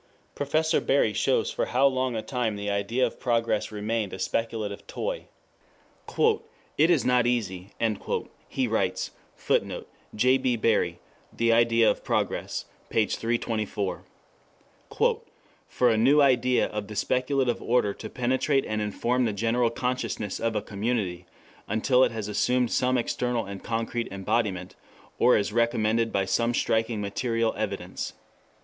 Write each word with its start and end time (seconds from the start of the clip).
Professor 0.33 0.81
Bury 0.81 1.13
shows 1.13 1.51
for 1.51 1.67
how 1.67 1.85
long 1.85 2.15
a 2.15 2.23
time 2.23 2.55
the 2.55 2.71
idea 2.71 3.05
of 3.05 3.19
progress 3.19 3.71
remained 3.71 4.13
a 4.13 4.17
speculative 4.17 4.87
toy. 4.87 5.25
"It 6.75 6.89
is 6.89 7.05
not 7.05 7.27
easy," 7.27 7.69
he 8.49 8.67
writes, 8.67 9.11
[Footnote: 9.35 9.87
J. 10.15 10.39
B. 10.39 10.55
Bury, 10.55 10.97
The 11.31 11.53
Idea 11.53 11.87
of 11.91 12.03
Progress, 12.03 12.65
p. 12.89 13.05
324.] 13.05 14.01
"for 15.67 15.89
a 15.91 15.97
new 15.97 16.19
idea 16.19 16.65
of 16.65 16.87
the 16.87 16.95
speculative 16.95 17.61
order 17.61 17.93
to 17.93 18.09
penetrate 18.09 18.65
and 18.65 18.81
inform 18.81 19.25
the 19.25 19.33
general 19.33 19.69
consciousness 19.69 20.39
of 20.39 20.55
a 20.55 20.63
community 20.63 21.27
until 21.67 22.03
it 22.03 22.11
has 22.11 22.27
assumed 22.27 22.71
some 22.71 22.97
external 22.97 23.45
and 23.45 23.63
concrete 23.63 24.07
embodiment, 24.11 24.75
or 25.19 25.37
is 25.37 25.53
recommended 25.53 26.11
by 26.11 26.25
some 26.25 26.55
striking 26.55 26.99
material 27.01 27.53
evidence. 27.55 28.13